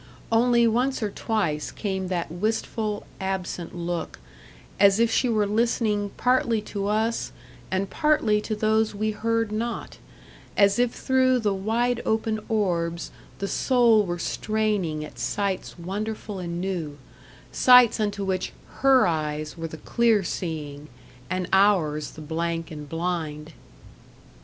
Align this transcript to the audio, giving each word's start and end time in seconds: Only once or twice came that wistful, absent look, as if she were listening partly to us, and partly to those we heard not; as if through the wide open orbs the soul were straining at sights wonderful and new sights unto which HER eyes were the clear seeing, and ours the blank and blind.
Only 0.31 0.65
once 0.65 1.03
or 1.03 1.11
twice 1.11 1.69
came 1.69 2.07
that 2.07 2.31
wistful, 2.31 3.05
absent 3.19 3.75
look, 3.75 4.17
as 4.79 4.99
if 4.99 5.11
she 5.11 5.29
were 5.29 5.45
listening 5.45 6.09
partly 6.17 6.59
to 6.73 6.87
us, 6.87 7.31
and 7.69 7.87
partly 7.87 8.41
to 8.41 8.55
those 8.55 8.95
we 8.95 9.11
heard 9.11 9.51
not; 9.51 9.99
as 10.57 10.79
if 10.79 10.91
through 10.91 11.37
the 11.37 11.53
wide 11.53 12.01
open 12.03 12.39
orbs 12.49 13.11
the 13.37 13.47
soul 13.47 14.03
were 14.03 14.17
straining 14.17 15.05
at 15.05 15.19
sights 15.19 15.77
wonderful 15.77 16.39
and 16.39 16.59
new 16.59 16.97
sights 17.51 17.99
unto 17.99 18.23
which 18.25 18.53
HER 18.79 19.05
eyes 19.05 19.55
were 19.55 19.67
the 19.67 19.77
clear 19.77 20.23
seeing, 20.23 20.87
and 21.29 21.47
ours 21.53 22.13
the 22.13 22.21
blank 22.21 22.71
and 22.71 22.89
blind. 22.89 23.53